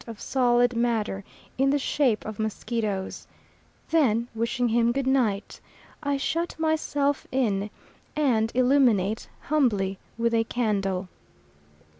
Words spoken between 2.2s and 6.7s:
of mosquitoes; then wishing him good night, I shut